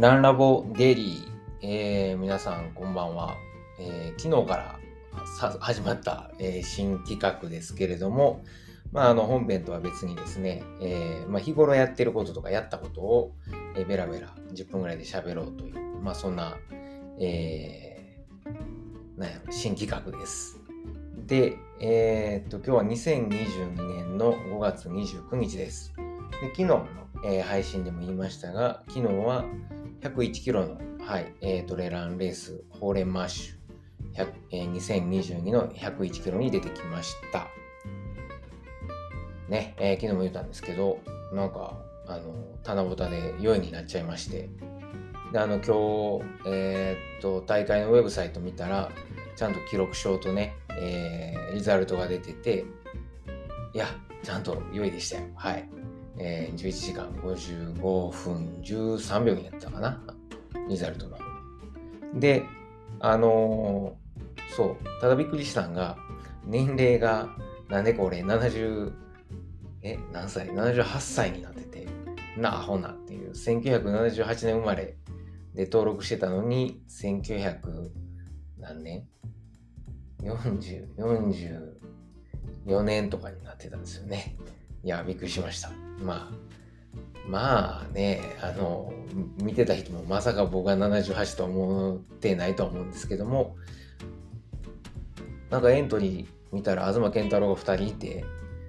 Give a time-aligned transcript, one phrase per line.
[0.00, 1.28] ランラボデイリー、
[1.60, 3.36] えー、皆さんこんばんは。
[3.78, 4.78] えー、昨日から
[5.60, 8.42] 始まった、えー、新企画ですけれども、
[8.92, 13.34] まあ、あの本編とは別にですね、えまあ、日頃やってることとかやったことを、
[13.76, 16.56] えベラベラ10分ぐらいで喋ろうという、まあ、そんな、
[17.18, 20.58] えー、なんや新企画です。
[21.26, 25.92] で、え、っと、今日は2022年の5月29日です。
[26.40, 26.86] で昨日の、
[27.24, 29.44] えー、配信でも言いましたが、昨日は
[30.02, 33.60] 101キロの、はいえー、トレランレース、ホーレンマッシュ、
[34.50, 37.48] えー、2022の101キロに出てきました。
[39.48, 41.00] ね、えー、昨日も言ったんですけど、
[41.32, 44.48] なんか、あの、棚ぼたで4位になっちゃいまして、
[45.32, 48.90] で、あの、今日、えー、っと、大会のウェブサイト見たら、
[49.36, 52.64] ちゃんと記録証とね、えー、リザルトが出てて、
[53.72, 53.86] いや、
[54.22, 55.26] ちゃんと良いでしたよ。
[55.34, 55.68] はい。
[56.22, 59.98] えー、11時間55分13秒になったかな。
[60.68, 61.18] リザルトの。
[62.20, 62.44] で、
[63.00, 65.96] あのー、そう、ただびっくりしたんが、
[66.44, 67.30] 年齢が、
[67.70, 68.92] なんでこれ70、
[69.82, 71.88] え、何歳 ?78 歳になってて、
[72.36, 74.98] なあほなっていう、1978年生まれ
[75.54, 77.90] で登録してたのに、1900
[78.58, 79.08] 何年
[80.22, 80.96] ?40、
[82.68, 84.36] 44年とかになってたんですよね。
[84.82, 85.70] いや、びっくりしました。
[86.02, 86.50] まあ、
[87.28, 88.92] まあね、あの、
[89.42, 93.56] 見てた人もまさか僕が78と思ってないと思うんですけども、
[95.50, 98.24] なんかエントリー見たら東健太郎が2人いて、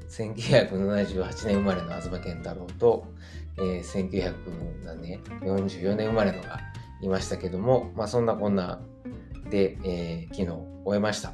[0.10, 3.08] 1978年生まれの東健太郎と、
[3.58, 6.60] えー、1944年生まれのが
[7.02, 8.82] いましたけども、まあそんなこんな
[9.50, 10.48] で、えー、昨日
[10.84, 11.34] 終えました。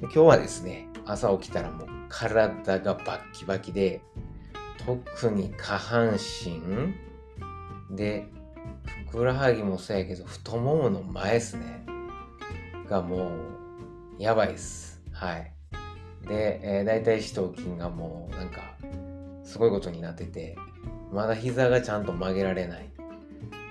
[0.00, 4.02] 今日はですね、朝起きたらもう体がバッキバキで、
[4.84, 6.60] 特に下半身
[7.96, 8.28] で、
[9.08, 11.84] ふくらはぎもそうやけど、太ももの前ですね。
[12.88, 13.28] がも
[14.18, 15.00] う、やばいです。
[15.12, 15.52] はい。
[16.26, 18.60] で、えー、大腿四頭筋がもう、なんか、
[19.44, 20.56] すごいことになってて、
[21.12, 22.90] まだ膝がちゃんと曲げられない、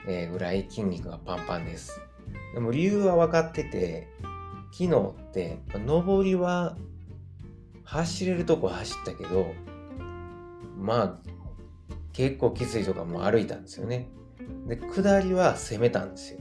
[0.08, 2.00] えー、ぐらい筋肉がパンパンです。
[2.54, 4.08] でも理由は分かってて、
[4.72, 6.78] 昨日って、上りは
[7.92, 9.48] 走れるとこ走ったけど、
[10.78, 11.30] まあ、
[12.14, 14.10] 結構きついとかも歩いたんですよね。
[14.68, 16.40] で、下りは攻めたんですよ。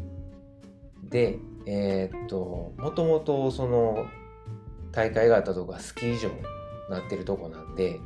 [1.05, 4.05] で、えー、っと、もともとその
[4.93, 6.35] 大会があったとこがスキー場に
[6.91, 7.99] なってるとこなんで、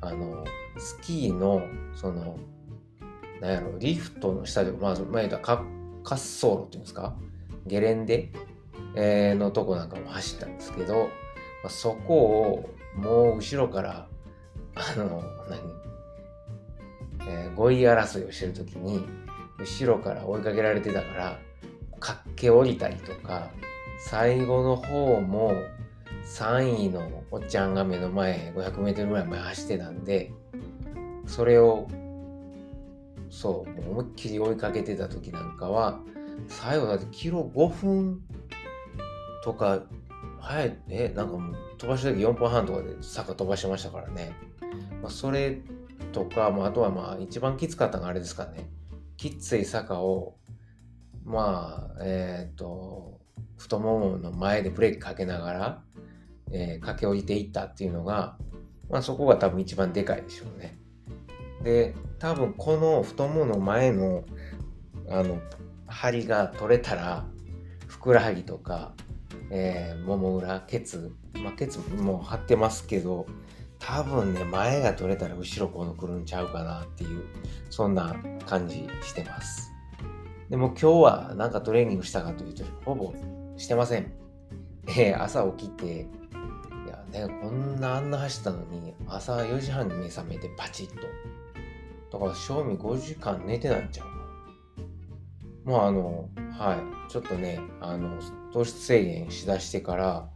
[0.00, 0.44] あの、
[0.78, 1.62] スキーの、
[1.94, 2.38] その、
[3.42, 5.68] なんやろ、リフトの下で、まあ、前言った滑
[6.04, 7.14] 走路っていうんですか？
[7.66, 8.32] ゲレンデ、
[8.94, 14.08] のとこなんかも走ったんですけど、まあ、そこをもう後ろから
[14.74, 19.06] あの何、えー、5位争いをしてる時に
[19.58, 21.38] 後ろから追いかけられてたから
[22.00, 23.50] 駆け下りたりとか
[23.98, 25.54] 最後の方も
[26.24, 30.32] 3位のおっちゃんが目の前 500m ぐらい前走ってたんで
[31.26, 31.88] それを
[33.30, 36.00] そう思いっきり追いかけてた時なんかは
[36.48, 38.20] 最後だってキロ5分
[39.42, 39.82] とか
[40.46, 44.32] はい、え、なんかもう飛ばした時4分半とかで坂飛ばしてましたからね。
[45.02, 45.58] まあ、それ
[46.12, 48.70] とか、まあ、あとはまあ一番きつかったのがあれですかね。
[49.16, 50.36] きつい坂を、
[51.24, 53.20] まあ、えっ、ー、と、
[53.56, 55.82] 太ももの前でブレーキかけながら、
[56.52, 58.38] えー、駆け下りていったっていうのが、
[58.88, 60.78] まあそこが多分一番でかいでしょうね。
[61.64, 64.22] で、多分この太ももの前の、
[65.10, 65.40] あの、
[65.88, 67.26] 張りが取れたら、
[67.88, 68.94] ふくらはぎとか、
[69.50, 73.26] えー、もも裏、ケツ、まあ、ケツも張ってますけど、
[73.78, 77.24] 多分ね、前が取れたら後ろこの来るんちゃうかなっていう、
[77.70, 79.72] そんな感じしてます。
[80.50, 83.12] でも今日はなんかトレーニングしたかというと、ほぼ
[83.56, 84.12] してません。
[84.88, 86.06] えー、朝起きて、い
[86.88, 92.18] やね、こんなあんな走ったのに、朝4時半に目覚めてパチッと。
[92.18, 94.16] だから、賞味5時間寝てないんちゃうか
[95.64, 98.20] もうあの、はい、ちょっとね、あの、
[98.56, 100.30] 糖質制限しだしてから、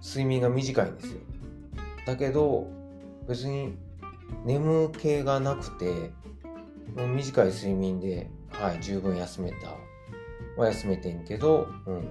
[0.00, 1.20] 睡眠が短いんですよ。
[2.06, 2.68] だけど、
[3.26, 3.76] 別に
[4.44, 6.12] 眠気がなくて、
[6.96, 9.56] もう短い睡眠で、はい、十分休めた。
[10.56, 12.08] は休めてんけど、うん、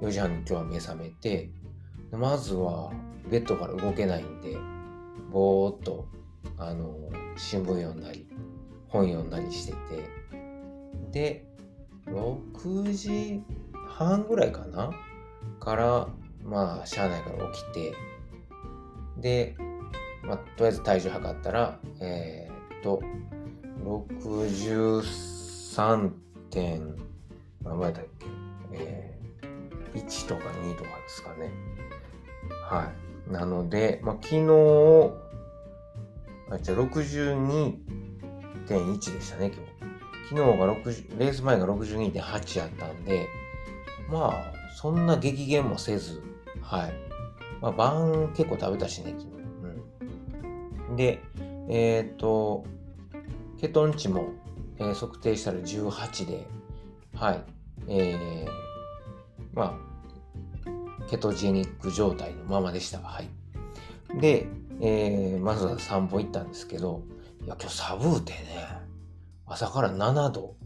[0.00, 1.50] 4時半に今日は目覚めて、
[2.10, 2.90] まずは
[3.30, 4.56] ベッドから動けないんで、
[5.30, 6.08] ぼーっと、
[6.56, 6.96] あの、
[7.36, 8.26] 新聞読んだり、
[8.88, 10.08] 本読んだりしてて、
[11.12, 11.46] で、
[12.06, 13.42] 6時
[13.98, 14.92] 半ぐらいかな
[15.58, 16.06] から、
[16.44, 17.94] まあ、車内から起きて、
[19.16, 19.56] で、
[20.22, 23.02] まあ、とりあえず体重測ったら、えー、っと、
[23.82, 26.10] 63
[26.50, 26.94] 点、
[27.64, 28.26] 何倍だっけ、
[28.72, 31.50] えー、1とか2とかですかね。
[32.68, 32.92] は
[33.28, 33.32] い。
[33.32, 34.42] なので、まあ、昨日、
[36.50, 39.60] あ、じゃあ62.1でしたね、今日。
[40.28, 43.26] 昨日が60、レース前が62.8やったんで、
[44.08, 46.22] まあ、そんな激減もせず、
[46.62, 46.92] はい。
[47.60, 49.36] まあ、晩結構食べたしね、昨日。
[50.88, 50.96] うん。
[50.96, 51.22] で、
[51.68, 52.64] えっ、ー、と、
[53.60, 54.28] ケトン値も、
[54.78, 56.46] えー、測定したら18で、
[57.14, 57.44] はい。
[57.88, 58.48] えー、
[59.54, 59.78] ま
[60.66, 62.98] あ、ケトジェニック状態のままでした。
[63.00, 63.28] はい。
[64.20, 64.46] で、
[64.80, 67.02] えー、まずは散歩行ったんですけど、
[67.44, 68.38] いや、今日寒うてね、
[69.46, 70.56] 朝から7度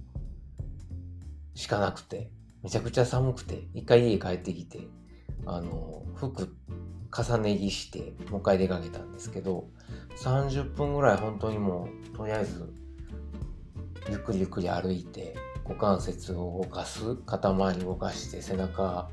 [1.55, 2.31] しかなくて、
[2.63, 4.81] めちゃくちゃ寒くて、一回家帰ってきて、
[5.47, 6.57] あの、服
[7.11, 9.69] 重ね着して、もう一回出かけたんですけど、
[10.23, 12.73] 30分ぐらい本当にもう、とりあえず、
[14.09, 15.35] ゆっくりゆっくり歩いて、
[15.65, 19.09] 股関節を動かす、肩周り動かして、背中、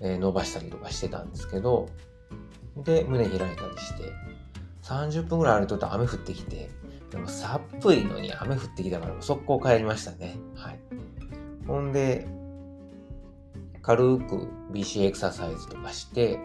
[0.00, 1.88] え、伸ばしたりとかしてたんですけど、
[2.76, 4.12] で、胸開いたりして、
[4.82, 6.70] 30分ぐらい歩いとった雨降ってきて、
[7.10, 10.36] でもさっぷりのに雨降ってきたから速攻帰りましたね。
[10.56, 10.80] はい。
[11.66, 12.26] ほんで、
[13.82, 16.38] 軽く BC エクササイズとかして、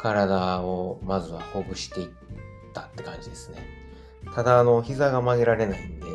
[0.00, 2.08] 体をまずはほぐしていっ
[2.72, 3.58] たって感じですね。
[4.34, 6.06] ただ、あの、膝が曲げられないんで、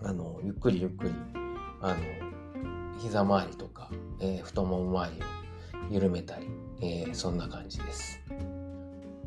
[0.00, 1.14] あの、ゆっくりゆっくり、
[1.80, 1.96] あの、
[3.00, 3.90] 膝周りとか、
[4.20, 6.46] えー、太もも周りを緩めたり、
[6.80, 8.20] えー、そんな感じです。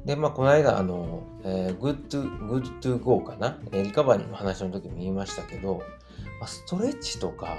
[0.06, 5.82] で、まあ、この間、あの、えー、good to, good to go かな、えリカバリーの話の時も言いましたけど、
[6.40, 7.58] まあ、ストレッチとか、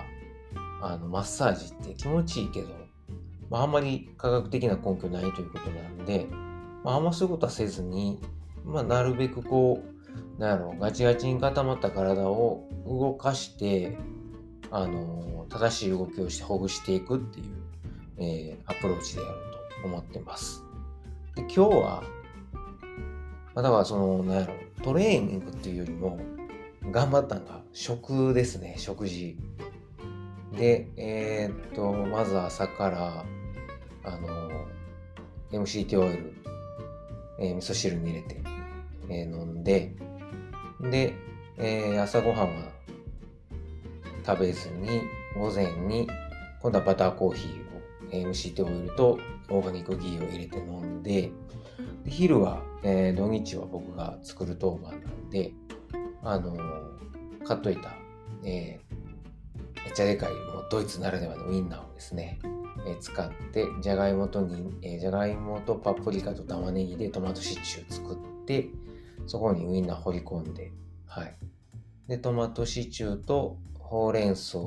[0.80, 2.68] あのマッサージって気持ちいいけど、
[3.50, 6.26] まあ、あんまり科学的な根拠ないということなんで、
[6.84, 8.20] まあ、あんまそういうことはせずに、
[8.64, 13.96] まあ、なるべくこう、なんやろ、ガチガチに固まった体を動かして、
[14.70, 17.46] あの、正しい動きをしてほぐしていくっていう、
[18.18, 20.64] えー、アプローチでやろうと思ってます。
[21.34, 22.02] で今日は、
[23.54, 26.18] まあ、だからその、なんやろ、トレーニングっていうよりも、
[26.90, 29.36] 頑張ったのが食ですね、食事。
[30.56, 33.24] で、えー、っと、まず朝から、
[34.04, 34.50] あの、
[35.52, 36.34] MCT オイル、
[37.38, 38.40] えー、味噌汁に入れて、
[39.10, 39.92] えー、飲んで、
[40.80, 41.14] で、
[41.58, 42.46] えー、朝ごはんは
[44.24, 45.02] 食べずに、
[45.36, 46.08] 午前に、
[46.62, 47.80] 今度はバターコーヒーを、
[48.10, 49.18] えー、MCT オイルと
[49.50, 51.30] オーガニックギーを入れて飲んで、
[52.04, 55.52] で昼は、えー、土日は僕が作る当番なんで、
[56.22, 57.94] あのー、買っといた、
[58.42, 58.80] え
[59.86, 62.40] めっちゃでかいもうドイツならではのウインナーをですね、
[62.88, 68.68] え、使ってじゃがいもとに、え、じゃがいもとパプリカと玉ねぎでトマトシチュー作って
[69.28, 70.72] そこにウインナー掘り込んで
[71.06, 71.36] はい。
[72.08, 74.58] でトマトシチューとほうれん草、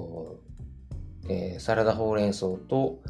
[1.28, 3.02] えー、サラダほうれん草と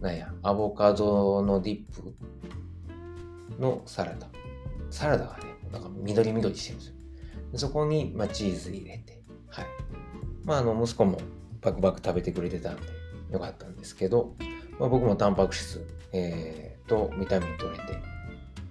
[0.00, 2.14] なんやアボカドのディップ
[3.60, 4.28] のサラダ。
[4.90, 6.94] サラダがねなんか緑緑してるんですよ。
[7.56, 9.66] そこに、まあ、チーズ入れてはい。
[10.44, 11.18] まああの息子も
[11.66, 12.82] バクバク食べてくれてたんで
[13.32, 14.34] よかったんですけど、
[14.78, 18.02] まあ、僕もタンパク質、えー、とビタミン取れて、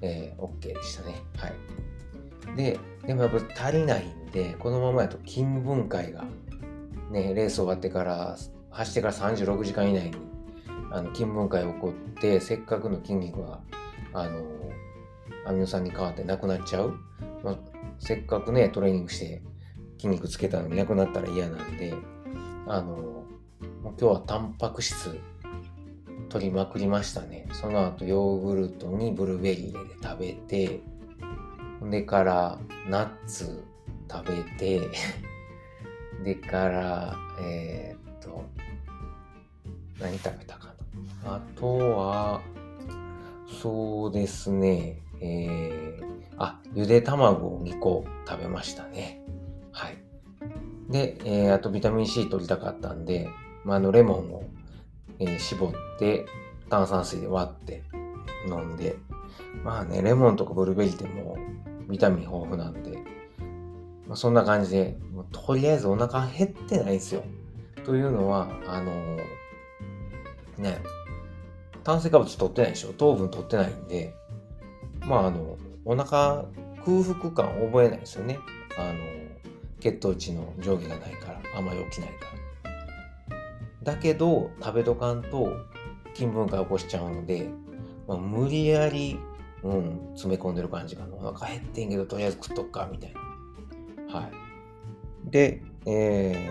[0.01, 1.21] えー、OK でしたね。
[1.37, 2.55] はい。
[2.55, 6.23] で、でもやっぱ足りないんで、このままやと筋分解が、
[7.11, 8.37] ね、レース終わってから、
[8.69, 10.15] 走ってから36時間以内に
[10.91, 13.59] あの筋分解起こって、せっかくの筋肉が、
[14.13, 14.41] あの、
[15.45, 16.97] アミノ酸に変わってなくなっちゃう。
[17.43, 17.57] まあ、
[17.99, 19.41] せっかくね、トレーニングして
[19.97, 21.93] 筋肉つけたのになくなったら嫌なんで、
[22.67, 23.23] あの、
[23.83, 25.19] 今日はタンパク質
[26.29, 27.47] 取りまくりましたね。
[27.53, 30.81] その後ヨーグルトにブルーベリー入れて食べて、
[31.89, 33.63] でからナッツ
[34.11, 34.89] 食べて、
[36.23, 38.43] でから、えー、っと、
[39.99, 40.73] 何食べたか
[41.23, 41.35] な。
[41.35, 42.41] あとは、
[43.61, 49.21] そうですね、えー、あ、ゆで卵を2個食べましたね。
[49.71, 50.04] はい。
[50.89, 53.29] で、えー、あとビタミン C 取りたかったんで、
[53.63, 54.43] まあ、あのレモンを、
[55.19, 56.25] えー、絞って
[56.69, 57.83] 炭酸水で割って
[58.47, 58.95] 飲んで、
[59.63, 61.37] まあね、レモンとかブルーベリーっても
[61.87, 62.99] うビタミン豊富なんで、
[64.07, 67.23] まあ、そんな感じで、もうとりあえずお腹減ってないんですよ。
[67.83, 69.17] というのは、あのー、
[70.59, 70.79] ね、
[71.83, 74.13] 炭水化物取ってないでしょ糖分取ってないんで、
[75.01, 76.45] まああの、お腹
[76.83, 78.39] 空腹感覚えないですよね。
[78.77, 79.24] あの
[79.79, 82.25] 血糖値の上下がないからあまり起きないか
[83.83, 83.93] ら。
[83.93, 85.51] だけど食べとかんと
[86.13, 87.49] 筋分解起こしちゃうので、
[88.07, 89.19] まあ、無理やり、
[89.63, 91.15] うん、詰め込んでる感じかな。
[91.15, 93.13] お腹減ってんけどとりあえず食っとくかみたい
[94.09, 94.19] な。
[94.19, 94.31] はい。
[95.29, 96.49] でえ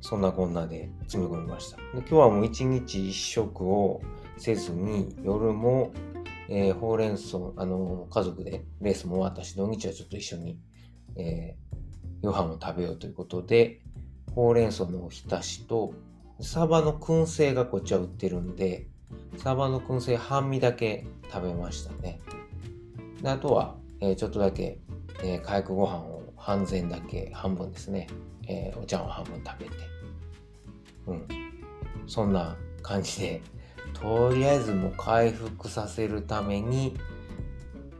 [0.00, 1.76] そんなこんなで詰め込みました。
[1.76, 4.00] で今日はもう一日一食を
[4.38, 5.92] せずに、夜も、
[6.48, 10.58] えー、ほうれん草、あの、家族でレースも終わったし、土日はちょっと一緒に、
[11.16, 11.76] えー、
[12.22, 13.80] 夕飯を食べようということで、
[14.34, 15.94] ほうれん草のおひたしと、
[16.40, 18.86] サバの燻製がこっちは売ってるんで、
[19.36, 22.20] サバの燻製半身だけ食べましたね。
[23.22, 24.78] であとは、えー、ちょっとだけ、
[25.22, 28.06] えー、火薬ご飯を半膳だけ、半分ですね、
[28.46, 29.72] えー、お茶を半分食べて、
[31.06, 31.26] うん。
[32.06, 33.42] そんな感じで、
[33.92, 36.96] とりあえずもう回復させるために、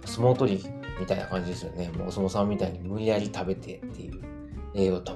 [0.05, 0.65] 相撲取り
[1.01, 1.91] みたいな感じですよね。
[1.91, 4.03] もうお相撲さんみたいに無理やり食べてって
[4.75, 5.13] いう栄養と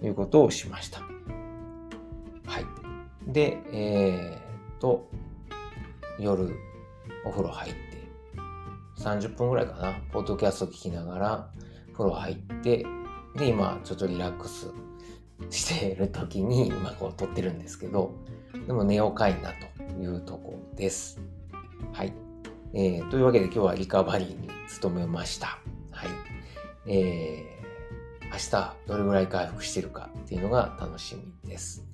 [0.00, 1.00] ということをしました。
[2.46, 2.66] はい。
[3.26, 5.08] で、えー、と、
[6.18, 6.54] 夜
[7.24, 7.78] お風呂入って、
[9.02, 11.50] 30分ぐらいかな、ポッドキャスト聞きながら
[11.92, 12.86] 風呂入って、
[13.36, 14.72] で、今ちょっとリラックス
[15.50, 18.14] している時に今こう撮ってるんですけど、
[18.66, 21.20] でも寝ようかいなというとこです。
[21.92, 22.12] はい。
[22.74, 24.48] えー、というわけで今日はリカバリーに
[24.80, 25.58] 努めました。
[25.90, 26.08] はい。
[26.86, 27.55] えー、
[28.32, 31.84] 明日どれぐらい回復してるかっていうのが楽しみです。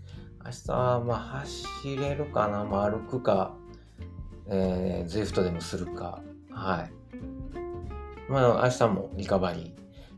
[0.45, 3.55] 明日はまあ走れるかな、まあ、歩くか、
[4.49, 6.21] えー、ZWIFT でもするか、
[6.51, 6.93] はい。
[8.31, 9.73] まあ明日もリカバリー、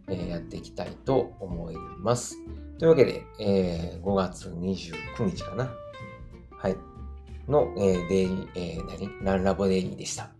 [0.08, 2.36] えー、やっていきたいと思います。
[2.78, 5.70] というわけで、えー、5月29日かな。
[6.56, 6.76] はい。
[7.48, 9.24] の、えー、デイリー、えー、何？
[9.24, 10.30] ランラボデイリーでした。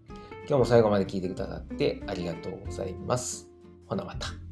[0.47, 3.49] 今日も最後まで聞いてくださってありがとうございます。
[3.87, 4.44] ほなまた。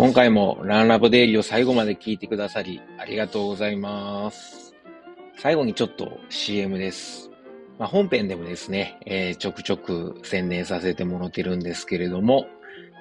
[0.00, 4.74] 今回もランラボデイリーを最後まで聞いてくださりありがとうございます。
[5.38, 7.29] 最後にちょっと CM です。
[7.80, 12.46] まあ、本編でもですね、えー、ちょくちょく宣伝させてもらってるんですけれども、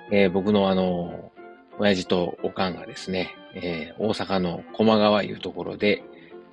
[0.10, 1.34] えー、僕のあの、
[1.80, 6.02] 親父とおかんがですね、えー、大阪の駒川いうところで、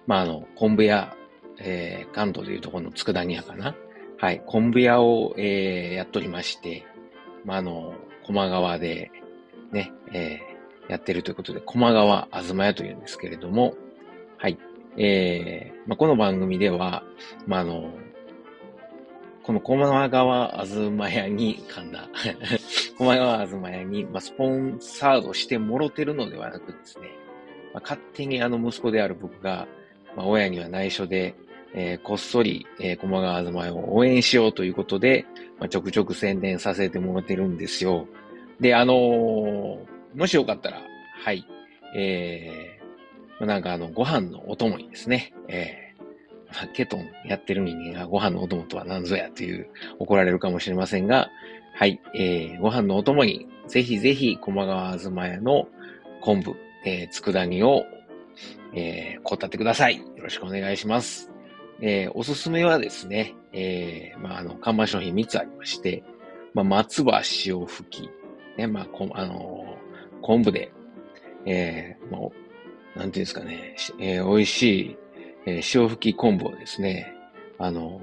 [0.08, 1.14] まあ、あの、昆布屋、
[1.60, 3.76] えー、関東でいうところの佃煮屋かな。
[4.18, 6.84] はい、昆布屋を、えー、やっとりまして、
[7.44, 9.12] まあ、あの、駒川で、
[9.70, 13.76] ね、えー、やってるということで、駒川あずま屋というんですけれども、
[14.36, 14.58] はい。
[14.98, 17.04] えー、まあ、この番組では、
[17.46, 17.92] まあ、あの、
[19.46, 22.08] この駒川あずま屋に、噛んだ、
[22.98, 27.10] 駒川あずま屋に、まあ、スポンサードしてもろてるのではなくですね、
[27.72, 29.68] まあ、勝手にあの息子である僕が、
[30.16, 31.36] まあ、親には内緒で、
[31.74, 35.24] えー、こっそり、えー、駒川あずま屋を応援しようということで、
[35.60, 38.08] まあ、ちょくちょく宣伝させてもらってるんですよ。
[38.58, 39.78] で、あのー、
[40.16, 40.82] もしよかったら、
[41.24, 41.46] はい、
[41.94, 45.85] えー、なんかあの、ご飯のお供にですね、えー、
[46.72, 51.30] ケトンやってる人間がご飯のお供とは何ぞやという怒られるかもしれませんが、
[51.74, 55.68] はい、えー、ご飯のお供に、ぜひぜひ、駒川あずま屋の
[56.22, 56.54] 昆布、
[56.86, 57.84] えー、佃煮を、
[58.74, 59.98] えー、こったってください。
[59.98, 61.30] よろしくお願いします。
[61.82, 66.02] えー、おすすめはですね、えー、まあ、あの、看板商品3つありまして、
[66.54, 68.10] まあ、松葉塩吹き、
[68.56, 70.72] ね、まあ、こあのー、昆布で、
[71.44, 72.18] えー、ま
[72.94, 74.96] あ、なんていうんですかね、えー、美味しい、
[75.46, 77.14] えー、塩吹き昆布をですね、
[77.58, 78.00] あの、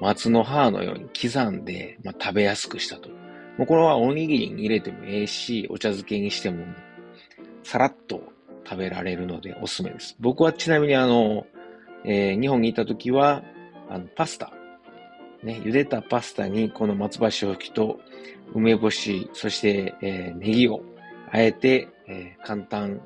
[0.00, 3.08] 松の葉のように刻んで、まあ、食べやすくしたと。
[3.56, 6.64] もうこれはおにぎりに入れてもええし、お茶漬けにしても、
[7.62, 8.22] さらっと
[8.64, 10.16] 食べられるのでおすすめです。
[10.18, 11.46] 僕はちなみにあの、
[12.04, 13.42] えー、日本にいた時は、
[13.88, 14.52] あの、パスタ、
[15.42, 18.00] ね、茹でたパスタにこの松葉塩吹きと
[18.54, 20.82] 梅干し、そして、えー、ネギを
[21.30, 23.00] あえて、えー、簡単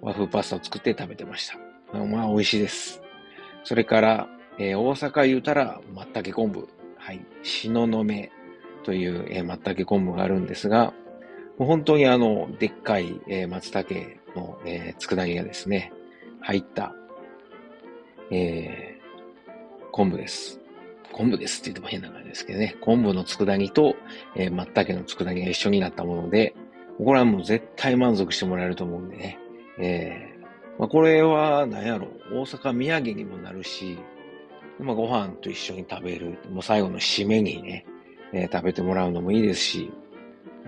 [0.00, 1.58] 和風パスタを作って食べてました。
[2.04, 2.99] まあ、美味しいです。
[3.64, 6.68] それから、えー、大阪言うたら、まったけ昆布。
[6.96, 7.24] はい。
[7.42, 8.30] しののめ
[8.84, 10.92] という、えー、まったけ昆布があるんですが、
[11.58, 13.94] もう本当にあの、でっかい、えー、松茸
[14.34, 15.92] の、えー、佃煮がですね、
[16.40, 16.94] 入った、
[18.30, 20.60] えー、昆布です。
[21.12, 23.96] 昆布ですって言っても変な感じですけどね、昆布の佃煮と、
[24.36, 26.54] えー、松茸の佃煮が一緒になったもので、
[26.98, 29.38] これはもう絶対満足してもらえると思うんでね。
[29.78, 30.29] え、
[30.80, 33.98] まあ、これは何やろ、大阪土産にもなるし、
[34.78, 37.84] まあ、ご飯と一緒に食べる、もう最後の締めにね、
[38.32, 39.92] えー、食べてもらうのもいいですし、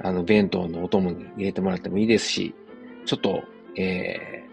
[0.03, 2.55] あの、弁当のお供に入れてもらってもいいですし、
[3.07, 3.43] ちょっと、
[3.79, 4.45] え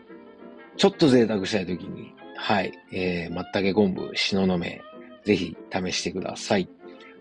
[0.75, 4.81] ー、ちょっと贅沢したい時に、はい、えー、まったけ昆布、しののめ、
[5.25, 6.69] ぜひ試してください。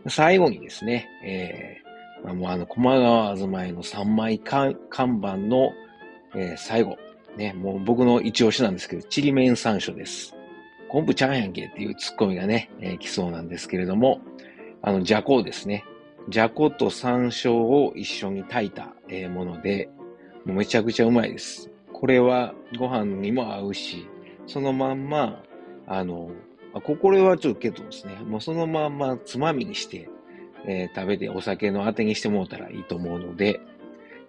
[0.06, 5.72] 最後にですね、えー、もうあの、駒川あずまいの3枚看板の、
[6.36, 6.96] えー、最後。
[7.38, 10.34] ね、もう僕の一押しなんですけど、ちりめん山椒です。
[10.88, 14.20] 昆布ちゃんやんけっていうツッコミがね、えー、来そうなんですけれども、
[14.82, 15.84] あの、じゃこですね。
[16.28, 19.88] じゃこと山椒を一緒に炊いた、えー、もので、
[20.44, 21.70] もうめちゃくちゃうまいです。
[21.92, 24.08] これはご飯にも合うし、
[24.46, 25.42] そのまんま、
[25.86, 26.30] あの、
[26.74, 30.08] あこれはちょっとけどですね、もうそのまんまつまみにして、
[30.66, 33.60] えー、食べてお酒のあてにしてもらったらいいと思うので、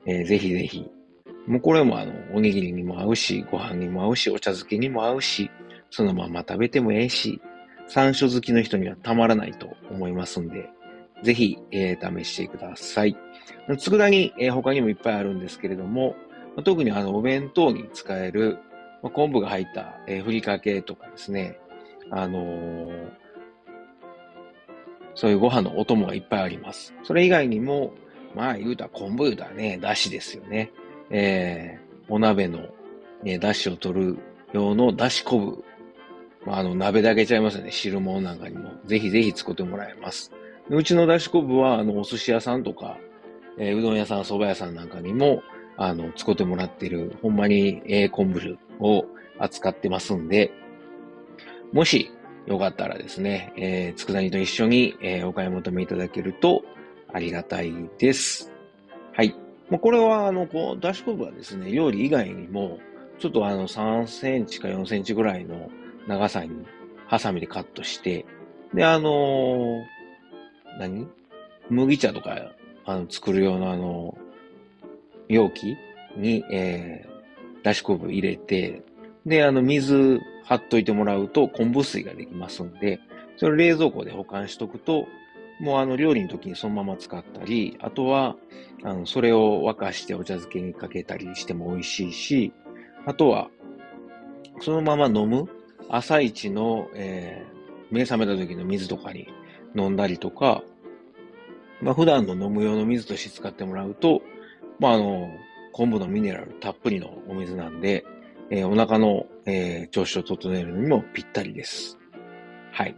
[0.05, 0.98] えー、ぜひぜひ。
[1.47, 5.49] もうこれもあの、おにぎりにも合うし、ご飯にも合うし、お茶漬けにも合うし、
[5.89, 7.41] そのまま食べてもええし、
[7.87, 10.69] 山椒好きの人にはたまらないと思いますんで、
[11.23, 13.17] ぜひ、えー、試してください。
[13.77, 16.15] 佃煮、えー、他にもいっぱいあるんですけれども、
[16.63, 18.59] 特にあの、お弁当に使える、
[19.01, 21.59] まあ、昆布が入った、えー、ふりかけとかですね、
[22.11, 23.09] あのー、
[25.15, 26.93] そういうご飯のお供がいっぱいあります。
[27.03, 27.93] それ以外にも、
[28.35, 30.71] まあ言うたら昆布言うたらね、だしですよね。
[31.11, 32.67] えー、お鍋の、
[33.23, 34.17] ね、だしを取る
[34.53, 35.63] 用のだし昆布。
[36.45, 37.71] まあ、あの、鍋だけちゃいますよね。
[37.71, 38.71] 汁物なんかにも。
[38.85, 40.31] ぜひぜひ作ってもらえます。
[40.69, 42.97] うちのだし昆布は、あの、お寿司屋さんとか、
[43.57, 45.43] えー、うどん屋さん、蕎麦屋さんなんかにも、
[45.77, 49.05] あの、使ってもらってる、ほんまに、えー、昆布を
[49.37, 50.51] 扱ってますんで、
[51.71, 52.11] もし、
[52.45, 56.63] よかったらですね、えー、佃煮と一緒に、えー、お買い求めいただけると
[57.13, 58.51] ありがたいです。
[59.13, 59.35] はい。
[59.69, 62.79] もうこれは、あの、こう、ダッシュコブはですね、料理以外にも、
[63.19, 65.69] ちょっとあの、3センチか4センチぐらいの
[66.07, 66.65] 長さに、
[67.07, 68.25] ハサミでカットして、
[68.73, 69.83] で、あのー、
[70.79, 71.07] 何？
[71.69, 72.51] 麦茶とか、
[72.85, 74.17] あの、作る用のあの、
[75.27, 75.77] 容器
[76.17, 78.83] に、えー、ダッシュコブ入れて、
[79.25, 82.99] で、あの、水貼っといてもらうと昆布水ができますんで、
[83.37, 85.07] それを冷蔵庫で保管しとくと、
[85.59, 88.35] もうあの料理の時にそのまま使ったり、あとは、
[88.83, 92.53] あの、それを沸かしてお茶漬けにかけたりしても美味しいし、
[93.05, 93.49] あとは、
[94.61, 95.47] そのまま飲む
[95.89, 99.27] 朝一の、えー、目覚めた時の水とかに
[99.75, 100.63] 飲んだりとか、
[101.81, 104.21] まあ普段の飲む用の水として使ってもらうと、
[104.79, 105.29] まああの、
[105.73, 108.05] 昆布のミネラルたっぷりのお水なんで、
[108.49, 111.97] えー、お腹の、えー、調子を整えるのにもぴったりです。
[112.71, 112.95] はい。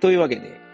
[0.00, 0.65] というわけで、